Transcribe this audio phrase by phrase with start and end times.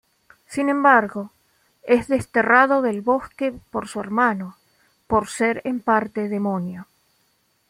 [0.47, 1.29] Sin embargo,
[1.83, 4.57] es desterrado del bosque por su hermano
[5.05, 6.87] por ser en parte demonio.